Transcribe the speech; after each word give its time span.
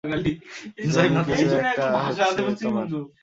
Johnny, 0.03 0.31
কিছু 1.27 1.55
একটা 1.61 1.85
হচ্ছে 2.45 2.63
তোমার। 2.63 2.85